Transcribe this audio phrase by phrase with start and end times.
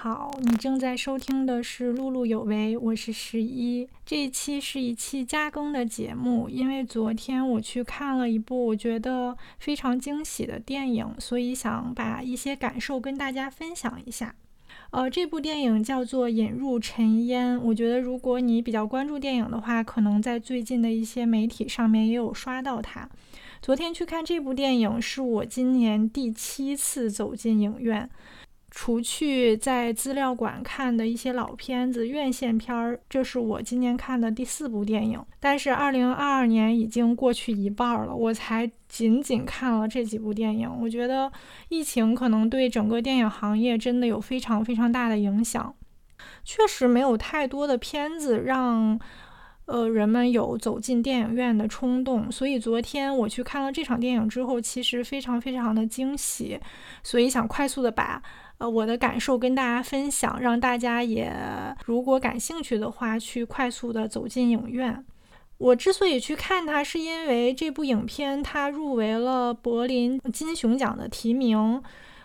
[0.00, 3.88] 好，你正在收听的是《碌碌有为》，我是十一。
[4.06, 14.32] 这一期是一期加更的节目，因为昨天我去看了一部我觉得非常惊喜的电影，所以想把一些感受跟大家分享一下。
[14.90, 23.10] 呃，这部电影叫做《引入尘烟》，我觉得如果你比较关注电影的话，可能在最近的一些媒体上面也有刷到它。
[23.60, 28.08] 昨天去看这部电影，是我今年第七次走进影院。
[28.80, 35.20] 除去在资料馆看的一些老片子、院线片儿，这是我今年看的第四部电影。
[35.40, 40.70] 但是二零二二年已经过去一半了，我才仅仅看了这几部电影。
[40.80, 41.30] 我觉得
[41.70, 45.74] 疫情可能对整个电影行业真的有非常非常大的影响，
[46.44, 48.96] 确实没有太多的片子让
[49.66, 52.30] 呃人们有走进电影院的冲动。
[52.30, 56.60] 所以昨天我去看了这场电影之后，其实非常非常的惊喜，
[57.02, 58.22] 所以想快速的把。
[58.58, 61.32] 呃，我的感受跟大家分享，让大家也
[61.84, 65.04] 如果感兴趣的话，去快速的走进影院。
[65.58, 71.82] 我之所以去看它，是因为这部影片它入围了柏林金熊奖的提名。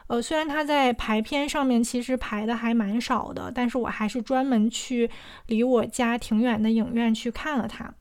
[0.08, 5.10] 呃，虽然它在排片上面其实排的还蛮少的，但是我还是专门去
[5.48, 7.92] 离我家挺远的影院去看了它。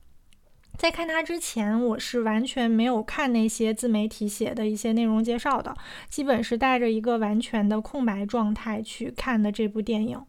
[0.77, 5.73] 在看它之前，我是完全没有看那些自媒体写的一些内容介绍的，
[6.09, 10.19] 基本是带着一个完全的空白状态去看的这部电影。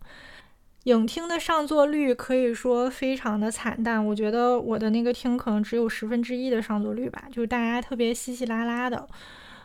[0.85, 9.09] 影厅的上座率可以说非常的惨淡，我觉得我的那个厅可能只有十分之一的上座率吧，就是大家特别稀稀拉拉的。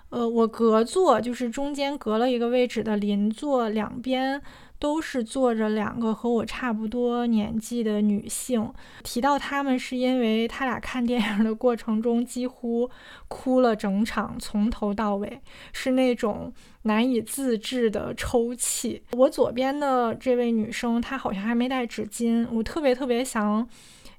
[0.10, 4.42] 呃，我隔座就是中间隔了一个位置的邻座，两边。
[4.80, 8.72] 都是坐着两个和我差不多年纪的女性，
[9.04, 12.90] 提到她们是因为他俩看电影的过程中几乎
[13.28, 15.42] 哭了整场，从头到尾
[15.74, 19.04] 是那种难以自制的抽泣。
[19.12, 23.68] 我左边的这位女生，她好像还没带纸巾，我特别特别想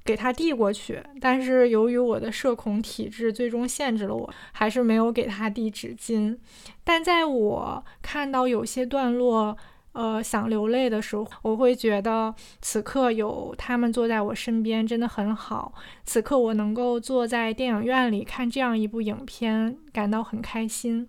[0.05, 6.37] 给她递过去，但是由于我的社恐体质，最终限制了我，还是没有给她递纸巾。
[6.85, 9.57] 但在我看到有些段落。
[9.93, 15.73] 呃，想流泪的时候，我会觉得此刻有他们坐在我身边真的很好。
[16.05, 21.09] 此刻我能够坐在电影院里看这样一部影片，感到很开心。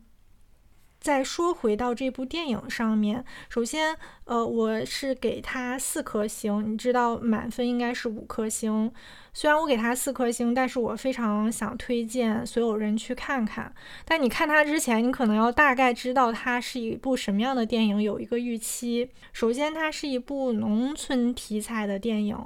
[1.01, 6.73] 再说回到这部电影上面，首先，呃，我是给它四颗星。
[6.73, 8.91] 你知道满分应该是五颗星，
[9.33, 13.73] 虽然我给它四颗星，但是我非常想推荐所有人去看看。
[14.05, 19.09] 但你看它之前，你可能要大概知道它是一部什么样的电影，有一个预期。
[19.33, 22.37] 首先，它是一部农村题材的电影，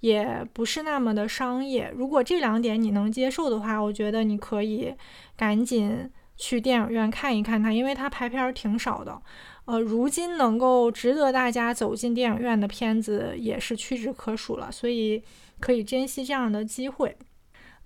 [0.00, 1.92] 也不是那么的商业。
[1.94, 4.94] 如果这两点你能接受的话，我觉得你可以
[5.36, 6.10] 赶紧。
[6.38, 9.20] 去电影院看一看它，因为它排片挺少的。
[9.66, 15.22] 呃，如今能够值得大家走进电影院的片子也是屈指可数了，所以
[15.60, 17.14] 可以珍惜这样的机会。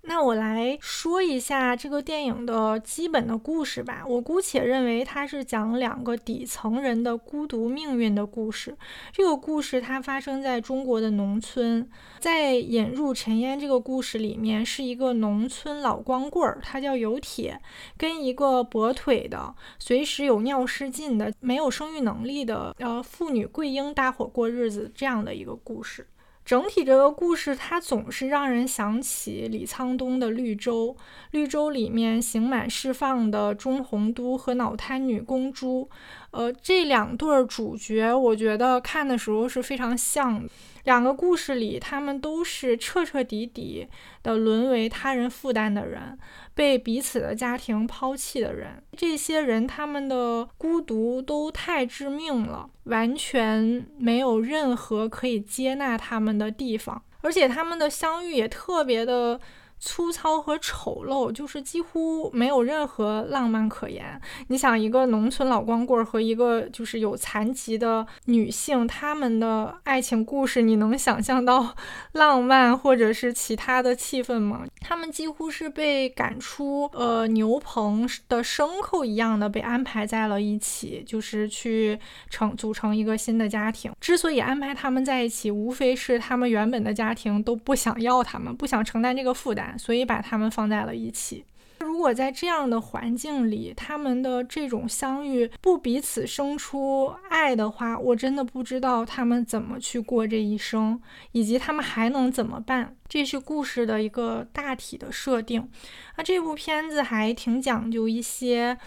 [0.05, 4.05] 那我来说一下这个电影的基本的故事吧。
[4.07, 8.77] 我姑且认为它是讲两个底层人的孤独命运的故事。
[9.13, 17.61] 这个故事它发生在中国的农村，在引入尘烟这个故事里面，是一个农村老光棍儿，他叫有铁，
[17.97, 26.09] 跟一个跛腿的、随时有尿失禁的、没有生育能力的呃妇女桂英搭伙过日子这样的一个故事。
[26.45, 30.89] 整体这个故事，它总是让人想起李沧东的《绿洲》。
[31.31, 35.89] 《绿洲》里面刑满释放的钟红都和脑瘫女公猪，
[36.33, 40.49] 呃，这两对主角，我觉得看的时候是非常像的。
[40.85, 43.87] 两个故事里，他们都是彻彻底底
[44.23, 46.19] 的沦为他人负担的人。
[46.55, 59.39] 被彼此的家庭抛弃的人，这些人他们的孤独都太致命了，完全没有任何可以接纳他们的地方，而且他们的相遇也特别的。
[59.85, 64.21] 粗糙和丑陋，就是几乎没有任何浪漫可言。
[64.47, 71.75] 你想，一个农村老光棍和一个就是有残疾的女性，他们的爱情故事，你能想象到
[72.13, 74.65] 浪漫或者是其他的气氛吗？
[74.81, 81.99] 他们几乎是被赶出呃牛棚的牲口一样的被安排在了一起，就是去
[82.31, 83.91] 成组成一个新的家庭。
[84.01, 89.72] 之所以安排他们在一起，无非是他们原本的家庭都不想要他们，不想承担这个负担。
[89.79, 91.45] 所以把他们放在了一起。
[91.81, 101.01] 如果在这样的环境里，他们的这种相遇不彼此生出爱的话，我真的不知道他们怎么去过这一生，
[101.33, 102.97] 以及他们还能怎么办。
[103.09, 105.69] 这是故事的一个大体的设定。
[106.17, 108.79] 那这部片子还挺讲究一些。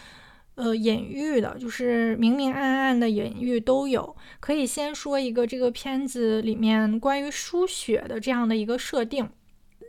[0.56, 4.16] 呃隐喻的，就是明明暗暗的隐喻都有。
[4.40, 9.30] 可以先说一个这个片子里面关于输血的这样的一个设定。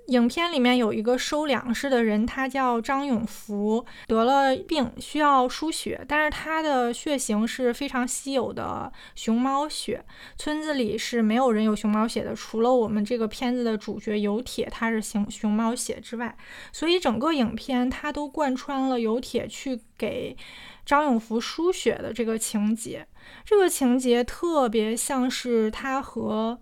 [0.09, 10.05] 影片里面有一个收粮食的人，他叫张永福，得了病需要输血，但是他的血型是非常稀有的熊猫血，
[10.37, 16.37] 村子里是没有人有熊猫血的，除了我们这个片子的主角有铁，他是熊熊猫血之外，
[16.73, 20.37] 所以整个影片他都贯穿了有铁去给
[20.85, 23.05] 张永福输血的这个情节，
[23.45, 26.61] 这个情节特别像是他和。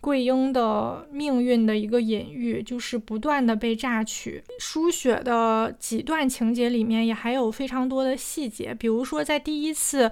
[0.00, 4.42] 桂英的命运的一个隐喻，就是不断的被榨取。
[4.58, 10.10] 输血的几段情节里面，也还有非常多的细节，比如说在第一次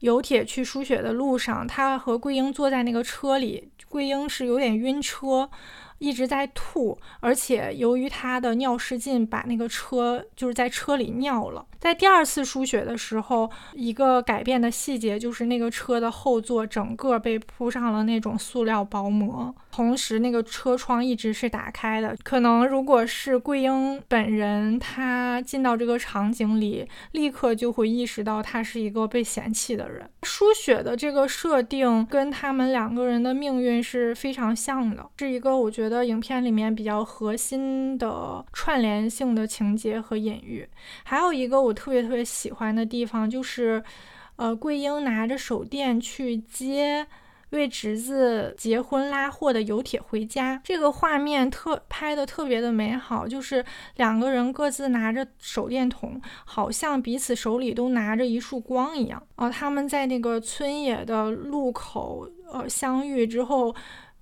[0.00, 5.50] 有铁去输血的路上，他和桂英坐在那个车里，桂英是有点晕车。
[5.98, 11.64] 一直在吐，而且由于他的尿失禁，把那个车就是在车里尿了。
[11.78, 19.54] 在第二次输血的时候，一个改变的细节就是那个车的后座整个被铺上了那种塑料薄膜。
[19.70, 22.16] 同时，那个车窗一直是打开的。
[22.22, 30.08] 可能如果是桂英本人，她进到这个场景里，立刻就会意识到她是一个被嫌弃的人。
[30.22, 40.68] 输血的这个设定跟他们两个人的命运是非常像的，是一个我觉得的影片里面比较核心的串联性的情节和隐喻。
[41.04, 43.82] 还有一个我特别特别喜欢的地方就是，
[44.36, 47.06] 呃，桂英拿着手电去接。
[47.50, 53.64] 为侄子结婚拉货的有铁回家，这个画面特拍的特别的美好，就是
[53.94, 59.22] 两个人各自拿着手电筒，好像彼此手里都拿着一束光一样。
[59.36, 63.72] 哦，他们在那个村野的路口，呃，相遇之后，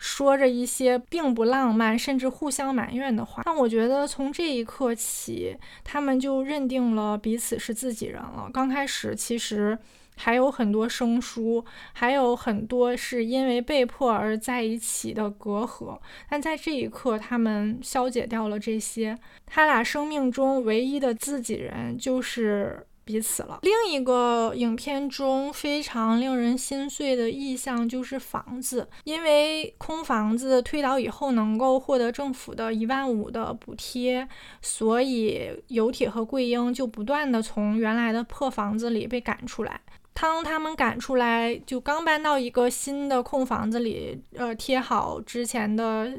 [0.02, 3.44] 说着一些并不浪漫，甚至互相埋怨的话。
[3.46, 8.50] 但我觉得从这一刻起，他们就认定了彼此是自己人了。
[8.52, 9.78] 刚开始其实。
[10.14, 11.64] 还有很多生疏，
[11.94, 19.18] 还有很多是因为被迫而在一起的隔阂，但在这一刻，他们消解掉了这些。
[19.46, 23.58] 他俩生命中唯一的自己人就是彼此了。
[23.62, 34.28] 另一个影片中非常令人心碎的意象就是房子，因为空房子推倒以后能够获得政府的一万五的补贴，
[34.60, 39.80] 所以有铁和桂英就不断的从原来的破房子里被赶出来。
[40.14, 46.12] 当他们赶出来，就刚搬到一个新的空房子里，呃，贴好之前的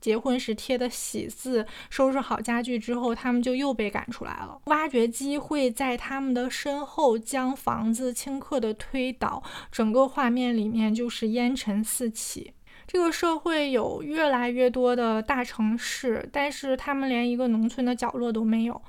[0.00, 4.60] 结婚时贴的喜字，收拾好家具之后，他们就又被赶出来了。
[4.66, 9.42] 挖掘机会在他们的身后将房子顷刻的推倒，
[9.72, 12.52] 整个画面里面就是烟尘四起。
[12.86, 18.80] 这个社会有越来越多的大城市，但是他们连一个农村的角落都没有。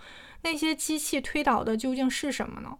[0.44, 2.77] 那些机器推倒的究竟是什么呢？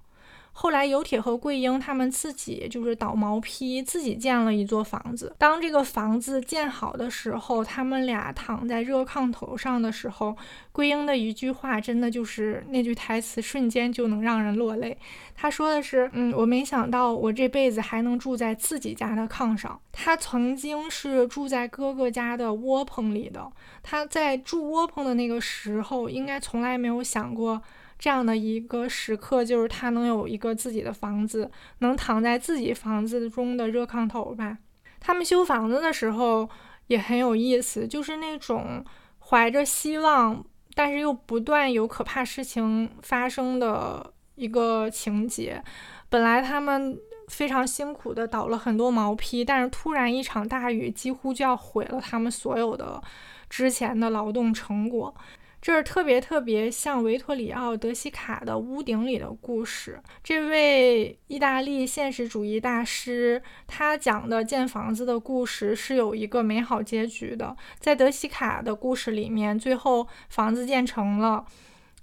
[0.52, 5.34] 后来，有铁和桂英他们自己就是倒毛坯，自己建了一座房子。
[5.38, 10.36] 当这个房子建好的时候，他们俩躺在热炕头上的时候，
[10.74, 14.98] 桂英的一句话，真的就是那句台词，瞬间就能让人落泪。
[15.34, 19.80] 他说的是：“嗯，我没想到我这辈子还能住在自己家的炕上。
[19.94, 23.50] 他曾经是住在哥哥家的窝棚里的，
[23.82, 27.62] 他在住窝棚的那个时候，应该从来没有想过。”
[28.00, 34.58] 这样的一个时刻，就是他能有一个自己的房子，能躺在自己房子中的热炕头吧。
[35.02, 36.50] 他们修房子的时候
[36.88, 38.84] 也很有意思，就是那种
[39.20, 40.44] 怀着希望，
[40.76, 45.62] 但是又不断有可怕事情发生的一个情节。
[46.10, 53.02] 本来他们非常辛苦的倒了很多毛坯，但是突然一场大雨，几乎就要毁了他们所有的
[53.50, 55.14] 之前的劳动成果。
[55.62, 60.00] 这是特别特别像维托里奥·德西卡的《屋顶里的故事》。
[60.24, 67.56] 这位意大利现实主义大师，他讲的建房子的故事是有一个美好结局的。
[67.78, 71.44] 在德西卡的故事里面，最后房子建成了，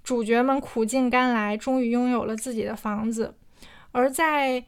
[0.03, 3.35] 主角们苦尽甘来，终于拥有了自己的房子。
[3.91, 4.63] 而在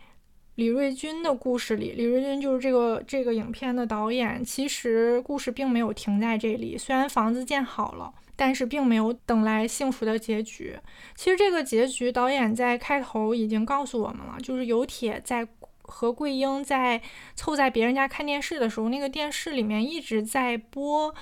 [0.55, 4.43] 李瑞军的故事里，李瑞军就是这个这个影片的导演。
[4.43, 8.11] 其实故事并没有停在这里，虽然房子建好了。
[8.39, 10.79] 但是并没有等来幸福的结局。
[11.13, 15.45] 其实这个结局，导演在开头已经告诉我们了，就是有铁在
[15.81, 17.01] 和桂英在
[17.35, 21.13] 凑在别人家看电视的时候，那个电视里面一直在播，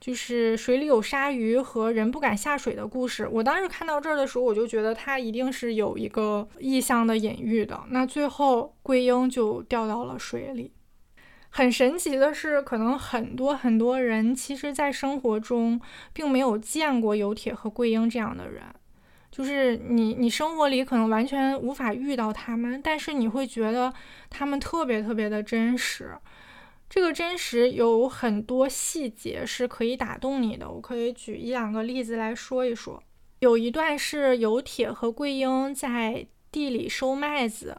[0.00, 3.28] 就是水里有鲨鱼和人不敢下水的故事。
[3.30, 7.80] 我当时看到这儿的时候，我就觉得它一定是有一个意象的隐喻的。
[7.90, 10.72] 那最后桂英就掉到了水里。
[11.56, 15.80] 很神奇的是，可能很多很多人其实，在生活中
[16.12, 18.62] 并没有见过有铁和桂英这样的人。
[19.30, 23.90] 就是你你生活里可能完全无法遇到他们，但是你会觉得
[24.28, 26.14] 他们特别特别的真实。
[26.90, 33.02] 这个真实有很多细节是可以打动你的，我可以举一两个例子来说一说。
[33.38, 37.78] 有一段是有铁和桂英在地里收麦子，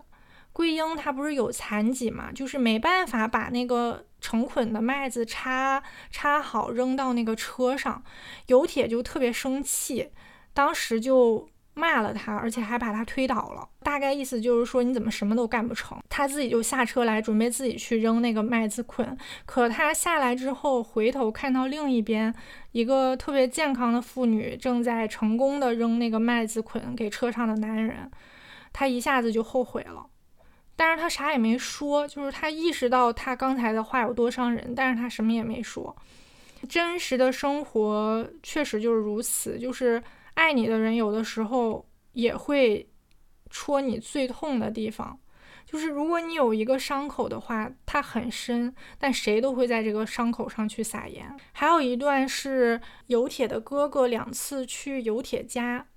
[0.58, 8.02] 桂英她不是有残疾嘛，就是没办法把那个成捆的麦子插插好扔到那个车上，
[8.48, 10.10] 有铁就特别生气，
[10.56, 11.48] 当时就。
[11.80, 13.70] 骂了他，而且还把他推倒了。
[13.84, 15.96] 大概意思就是说，你怎么什么都干不成？
[16.10, 19.16] 他自己就下车来，准备自己去扔那个麦子捆。
[19.46, 22.34] 可他下来之后，回头看到另一边
[22.72, 28.10] 一个特别健康的妇女正在成功的扔那个麦子捆给车上的男人，
[28.74, 30.08] 他一下子就后悔了。
[30.78, 35.94] 但是他啥也没说，就是他意识到他刚才的话有多伤人，但是他什么也没说。
[36.70, 40.02] 真实的生活确实就是如此，就是。
[40.38, 42.88] 爱你的人有的时候也会
[43.50, 45.20] 戳你最痛的地方，
[45.66, 51.36] 就是如果你有一个伤口的话，它很深，但谁都会在这个伤口上去撒盐。
[51.54, 55.88] 还有一段是有铁的哥哥两次去有铁家，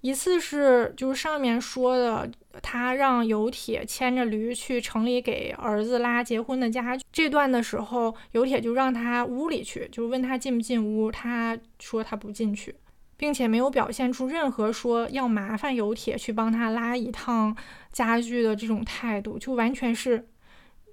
[0.00, 2.30] 一次是就是上面说的，
[2.62, 7.04] 他让有铁牵着驴去城里给儿子拉结婚的家具。
[7.12, 12.74] 这段的时候，有铁就让他屋里去，就问他进不进屋，他说他不进去。
[13.16, 17.56] 并且没有表现出任何说要麻烦有铁去帮他拉一趟
[17.90, 20.28] 家具的这种态度，就完全是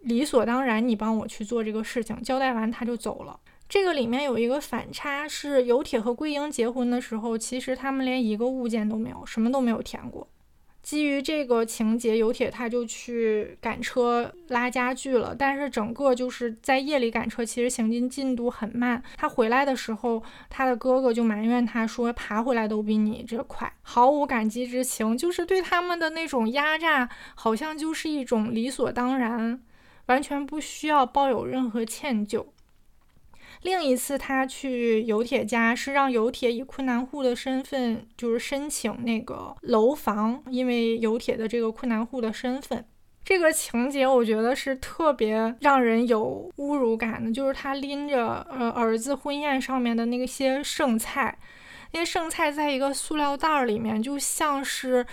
[0.02, 2.20] 理所当然，你帮我去做这个事情。
[2.24, 3.40] 交代完他就走了。
[3.68, 10.28] 这个里面有一个反差，是有铁和桂英结婚的时候，其实他们连一个物件都没有，什么都没有填过。
[10.84, 15.36] 基于这个情节，有铁他就去赶车拉家具了。
[15.36, 19.02] 但是整个就是在夜里赶车，其实行进进度很慢。
[19.18, 29.60] 他回来的时候，他的哥哥就埋怨他说：“爬回来都比你这快，毫无感激之情，就是对他们的那种压榨，好像就是一种理所当然，
[30.06, 32.46] 完全不需要抱有任何歉疚。”
[33.66, 42.86] 另一次，他去有铁家是让有铁以困难户的身份，就是申请那个楼房，因为有铁的这个困难户的身份，
[43.24, 47.32] 这个情节我觉得是特别让人有侮辱感的。
[47.32, 51.36] 就是他拎着呃儿子婚宴上面的那些剩菜，
[51.92, 55.04] 那些剩菜在一个塑料袋里面，就像是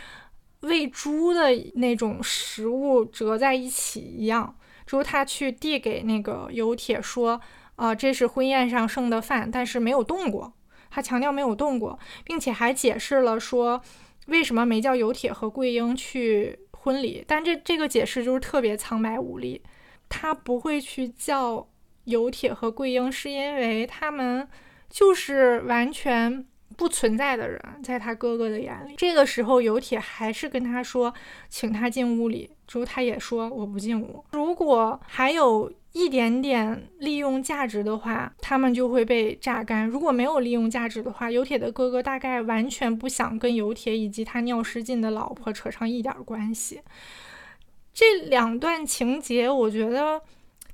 [0.61, 4.55] 喂猪的那种食物折在一起一样。
[4.85, 7.41] 之后他去递给那个有铁说。
[7.77, 10.53] 啊，这是婚宴上剩的饭，但是没有动过。
[10.91, 13.81] 他强调没有动过，并且还解释了说
[14.27, 17.25] 为什么没叫有铁和桂英去婚礼。
[17.27, 19.63] 但这这个解释就是特别苍白无力。
[20.11, 21.67] 他不会去叫
[22.05, 24.47] 有铁和桂英，是因为他们
[24.91, 26.45] 就是完全
[26.77, 28.95] 不存在的人，在他哥哥的眼里。
[28.99, 31.15] 这个时候，有铁还是跟他说，
[31.49, 32.51] 请他进屋里。
[32.67, 34.23] 之后他也说我不进屋。
[34.33, 35.73] 如果还有。
[35.93, 39.87] 一点点利用价值的话，他们就会被榨干。
[39.87, 46.81] 如果没有利用价值的话，有铁的哥哥大概完全不想跟有铁以及他尿失禁的老婆扯上一点关系。
[47.93, 50.23] 这两段情节我觉得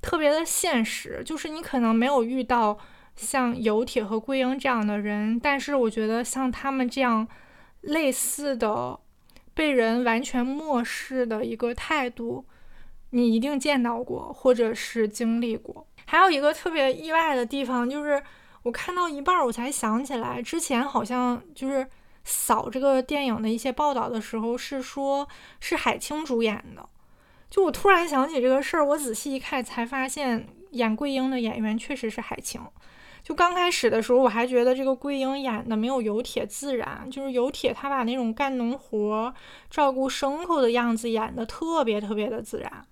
[0.01, 2.77] 特别的现实，就是你可能没有遇到
[3.17, 7.27] 像有铁和桂英这样的人，但是我觉得像他们这样
[7.81, 8.97] 类似的
[9.53, 12.45] 被人完全漠视的一个态度。
[13.11, 15.85] 你一定见到过，或者是经历过。
[16.05, 18.21] 还有一个特别意外的地方，就是
[18.63, 21.87] 我看到一半儿，我才想起来，之前好像就是
[22.23, 25.27] 扫这个电影的一些报道的时候，是说
[25.59, 26.87] 是海清主演的。
[27.49, 32.61] 就我突然想起这个事儿，我仔细一看，才发现演桂英的演员确实是海清。
[33.23, 39.33] 就刚开始的时候，我还觉得这个桂英演的没有有铁自然，就是有铁他把那种干农活、
[39.69, 42.85] 照顾牲口的样子演的特别特别的自然。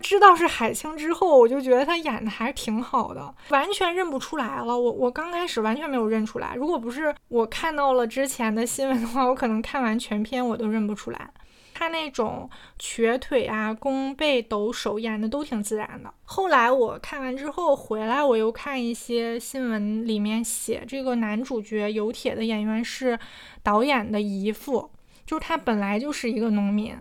[0.00, 4.78] 知道是海清之后，我就觉得他演的还是挺好的，完全认不出来了。
[4.78, 11.30] 我我刚开始完全没有认出来，如果不是我看到了之前的新闻的话，我可能看完全片我都认不出来。
[11.76, 12.48] 他那种
[12.78, 16.12] 瘸腿啊、弓背抖手演的都挺自然的。
[16.24, 23.18] 后来我看完之后回来，我又看一些新闻里面写这个男主角有铁的演员是
[23.62, 24.88] 导演的姨父，
[25.26, 26.96] 就是他本来就是一个农民。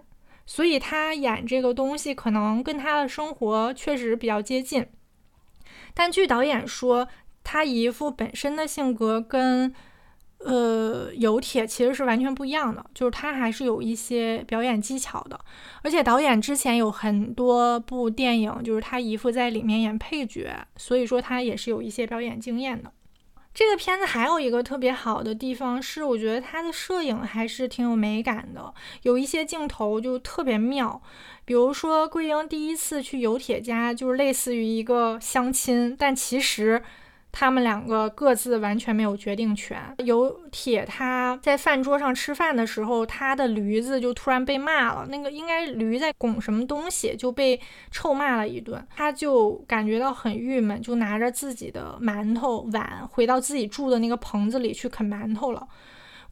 [0.46, 4.86] 所以他演这个东西可能跟他的生活确实比较接近，
[5.94, 7.08] 但据导演说，
[7.44, 9.74] 他姨父本身的性格跟
[10.40, 15.40] 呃有铁其实是完全不一样的，就是他还是有一些表演技巧的，
[15.82, 22.92] 而且导演之前有很多部电影，就是他姨父在里面演配角，所以说他也是有一些表演经验的。
[23.54, 31.02] 这个片子还有一个特别好的地方是，我觉得它的摄影还是挺有美感的，有一些镜头就特别妙。
[31.46, 36.84] 比如说桂英第一次去游铁家，就是类似于一个相亲，但其实。
[37.34, 39.78] 他们两个各自完全没有决定权。
[40.06, 45.08] 有铁他在饭桌上吃饭的时候，他的驴子就突然被骂了。
[45.08, 47.60] 那个应该驴在拱什么东西，就被
[47.90, 48.86] 臭骂了一顿。
[48.96, 55.68] 他就感觉到很郁闷，就拿着自己的馒头碗回到自己住的那个棚子里去啃馒头了。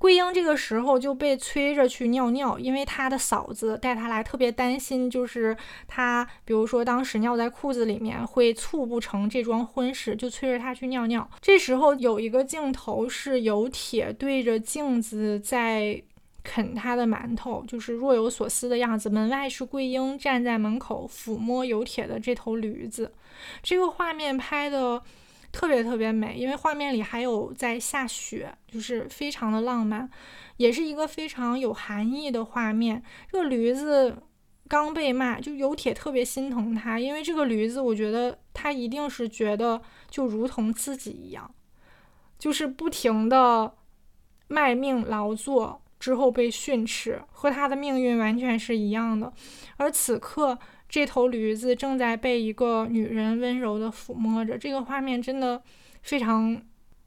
[0.01, 5.55] 桂英这个时候就被催着去尿尿，因为她的嫂子带她来，特别担心，就是
[5.87, 11.29] 她，比如说当时尿在裤子里面会促不成这桩婚事，就催着她去尿尿。
[11.39, 16.01] 这时候有一个镜头是有铁对着镜子在
[16.43, 19.07] 啃他的馒头，就是若有所思的样子。
[19.07, 23.13] 门外是桂英站在门口抚摸有铁的这头驴子，
[23.61, 25.03] 这个画面拍的。
[25.51, 30.09] 特别特别美，因为画面里还有在下雪，就是非常的浪漫，
[30.57, 33.03] 也是一个非常有含义的画面。
[33.29, 34.15] 这个驴子
[34.67, 41.53] 刚被骂，就有铁特别心疼他，因为这个驴子，我觉得他一定是觉得就如同自己一样，
[42.39, 43.73] 就是不停的
[44.47, 49.31] 卖命劳作之后被训斥，和他的命运完全是一样的。
[49.75, 50.57] 而此刻。
[50.91, 55.63] 这头驴子正在被一个女人温柔地抚摸着，这个画面真的
[56.01, 56.61] 非常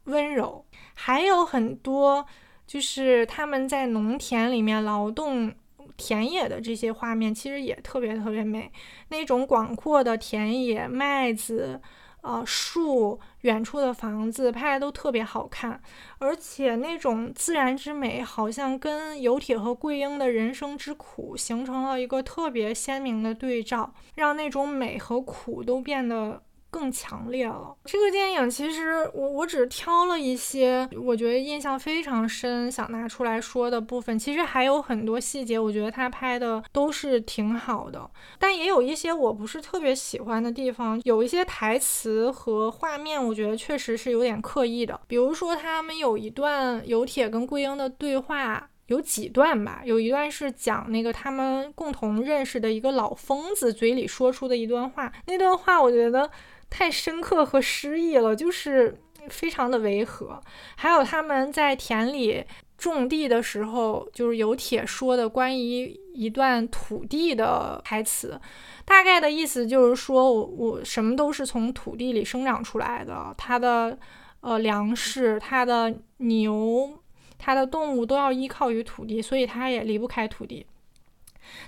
[0.05, 0.65] 温柔。
[0.95, 2.25] 还有很多
[2.67, 5.53] 就是他们在农田里面劳动
[5.99, 8.73] 田野的这些画面，其实也特别特别美。
[9.09, 11.79] 那种广阔的田野，麦子。
[12.25, 15.79] 啊，树，远处的房子拍的都特别好看，
[16.19, 26.43] 而且那种自然之美，好像跟游铁和桂英的人生之苦形成了一个特别鲜明的对照，让那种美和苦都变得。
[26.75, 27.73] 更强烈了。
[27.85, 34.19] 这个电影其实我我只挑了一些我觉得印象非常深，想拿出来说的部分。
[34.19, 41.01] 其实还有很多细节，我觉得他拍的都是挺好的，但也有一些我不是特别喜欢的地方。
[41.05, 45.01] 有一些台词和画面，我觉得确实是有点刻意的。
[45.07, 55.13] 比如说，他们有一段有铁跟桂英的对话，有几段吧，有一段是讲那个他们共同认识的一个老疯子嘴里说出的一段话。
[55.27, 56.29] 那段话，我觉得。
[56.77, 60.41] 太深刻和诗意了，就是非常的违和。
[60.75, 62.45] 还有他们在田里
[62.77, 65.85] 种地的时候，就是有铁说的关于
[66.15, 68.41] 一段土地的台词，
[68.85, 73.97] 大概的意思就是说我我什么都是从土地里生长出来的，它的
[74.41, 76.93] 呃粮食、它的牛、
[77.39, 80.67] 它的动物都要依靠于土地，所以它也离不开土地。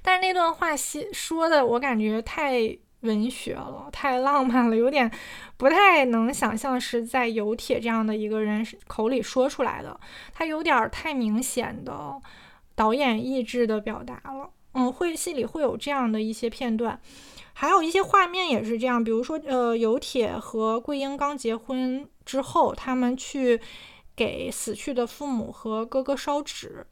[0.03, 0.75] 但是那段话
[1.13, 2.77] 说的，我感觉太。
[3.01, 5.09] 文学了，太浪漫了，有点
[5.57, 10.01] 不太能想象是在有铁这样的一个人口里说出来的，
[10.33, 12.21] 他有点太明显的
[12.75, 14.51] 导演意志的表达了。
[14.73, 17.01] 嗯，会戏里会有这样的一些片段，
[17.53, 23.61] 还有一些画面也是这样，比如说，呃，有铁和桂英刚结婚之后，他们去
[24.15, 26.87] 给死去的父母和哥哥烧纸，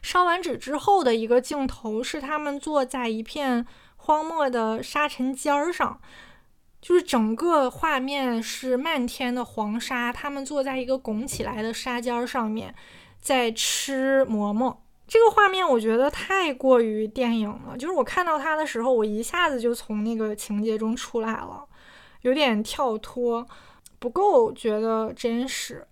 [0.00, 3.66] 烧完纸之后的一个镜头是他们坐在一片。
[4.08, 6.00] 荒漠的沙尘尖儿上，
[6.80, 10.10] 就是整个画面是漫天的黄沙。
[10.10, 12.74] 他们坐在一个拱起来的沙尖儿上面，
[13.20, 14.82] 在吃馍馍。
[15.06, 21.66] 这个画面我觉得太过于电影了，就是我看到它的时候，我一下子就从那个情节中出来了，
[22.22, 23.46] 有点跳脱，
[23.98, 25.86] 不够觉得真实。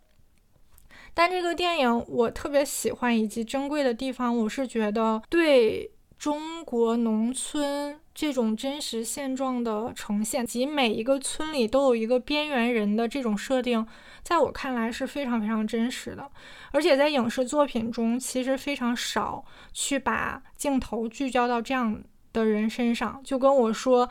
[1.12, 8.00] 但这个电影我特别喜欢以及珍贵的地方，我是觉得对中国农村。
[8.14, 13.86] 这种真实现状的呈现，及每一个村里都有一个边缘人的这种设定，
[14.22, 16.26] 在我看来是非常非常真实的。
[16.72, 22.02] 而且在影视作品中，其实非常少去把镜头聚焦到这样
[22.32, 24.08] 的人身上，就跟我说。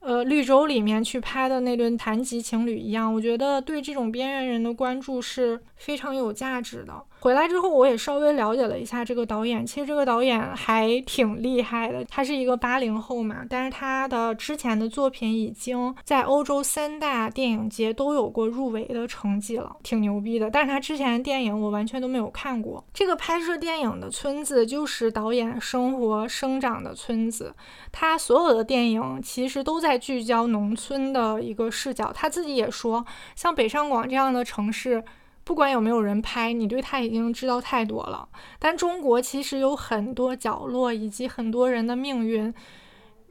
[0.00, 7.02] 呃，绿洲里面去拍的那对残疾情侣一样，我觉得对这种边缘人的关注是非常有价值的。
[7.24, 12.04] 回来之后，我也稍微了解了一下这个导演，其实这个导演还挺厉害的。
[12.04, 20.50] 他是一个八零后嘛，但是他的之前的作品已经在欧洲三大电影节都有过入围的成绩了，挺牛逼的。
[20.50, 22.84] 但是他之前的电影我完全都没有看过。
[22.92, 27.54] 这个拍摄电影的村子就是导演生活生长的村子，
[27.90, 29.94] 他所有的电影其实都在。
[30.04, 35.02] 聚焦农村的一个视角，他自己也说，像北上广这样的城市，
[35.44, 38.28] 不管有没有人拍，你对他已经知道太多了。
[38.58, 42.52] 但中国其实有很多角落以及很多人的命运，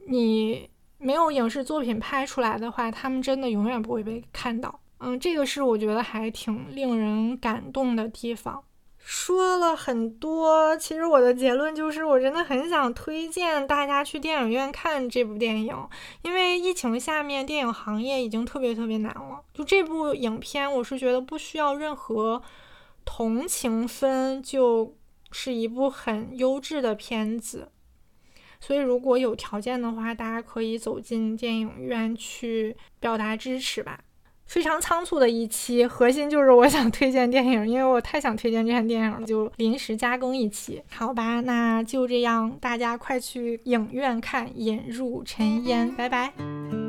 [0.06, 4.80] 你没有影视作品拍出来的话，他们真的永远不会被看到。
[4.98, 8.62] 嗯，这个是我觉得还挺令人感动的地方。
[9.06, 15.76] 说了很多，其实我的结论就是，我真的很想推荐大家去电影院看这部电影，
[16.22, 19.42] 因为疫情下面电影行业已经特别特别难了。
[19.52, 22.42] 就这部影片，我是觉得不需要任何
[23.04, 24.96] 同情分，就
[25.30, 27.70] 是一部很优质的片子。
[28.58, 34.00] 所以如果有条件的话，大家可以走进电影院去表达支持吧。
[34.46, 40.82] 非常仓促的一期，核心就是我想推荐电影，因为我太想推荐这部电影了，就临时加工一期。
[40.90, 46.83] 好吧，那就这样，大家快去影院看《引入尘烟》，拜拜。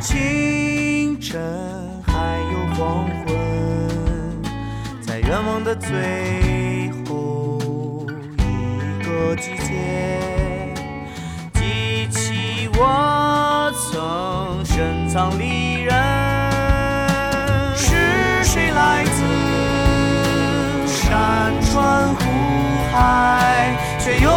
[0.00, 1.40] 清晨，
[2.06, 2.12] 还
[2.52, 3.26] 有黄昏，
[5.02, 8.06] 在愿望的最后
[8.38, 8.42] 一
[9.04, 10.72] 个季节，
[11.54, 15.92] 记起我曾深藏离人。
[17.74, 19.18] 是谁来自
[20.86, 22.20] 山川湖
[22.92, 24.30] 海，却又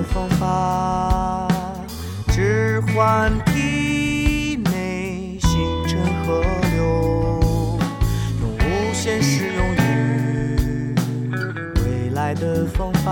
[0.00, 1.46] 来的方法，
[2.28, 5.50] 置换体内星
[5.86, 6.40] 辰河
[6.74, 7.78] 流，
[8.40, 10.94] 用无限适用于
[11.84, 13.08] 未来的方法，